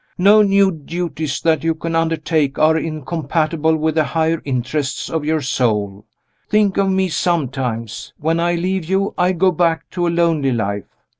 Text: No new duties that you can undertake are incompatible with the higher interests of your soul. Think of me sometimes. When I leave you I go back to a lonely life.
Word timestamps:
No 0.17 0.41
new 0.41 0.71
duties 0.71 1.41
that 1.41 1.63
you 1.63 1.75
can 1.75 1.95
undertake 1.95 2.57
are 2.57 2.75
incompatible 2.75 3.77
with 3.77 3.93
the 3.93 4.03
higher 4.03 4.41
interests 4.45 5.11
of 5.11 5.23
your 5.23 5.41
soul. 5.41 6.07
Think 6.49 6.77
of 6.77 6.89
me 6.89 7.07
sometimes. 7.07 8.11
When 8.17 8.39
I 8.39 8.55
leave 8.55 8.85
you 8.85 9.13
I 9.15 9.31
go 9.33 9.51
back 9.51 9.87
to 9.91 10.07
a 10.07 10.09
lonely 10.09 10.53
life. 10.53 10.85